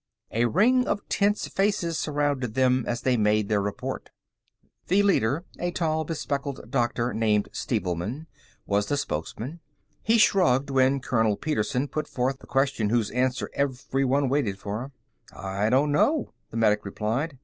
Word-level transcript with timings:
A 0.31 0.45
ring 0.45 0.87
of 0.87 1.07
tense 1.09 1.47
faces 1.47 1.95
surrounded 1.99 2.55
them 2.55 2.83
as 2.87 3.01
they 3.01 3.17
made 3.17 3.49
their 3.49 3.61
report. 3.61 4.09
The 4.87 5.03
leader, 5.03 5.45
a 5.59 5.69
tall, 5.69 6.05
bespectacled 6.05 6.71
doctor 6.71 7.13
named 7.13 7.49
Stevelman, 7.53 8.25
was 8.65 8.87
the 8.87 8.97
spokesman. 8.97 9.59
He 10.01 10.17
shrugged 10.17 10.71
when 10.71 11.01
Colonel 11.01 11.37
Petersen 11.37 11.87
put 11.87 12.07
forth 12.07 12.39
the 12.39 12.47
question 12.47 12.89
whose 12.89 13.11
answer 13.11 13.51
everyone 13.53 14.27
waited 14.27 14.57
for. 14.57 14.91
"I 15.33 15.69
don't 15.69 15.91
know," 15.91 16.33
the 16.49 16.57
medic 16.57 16.83
replied. 16.83 17.37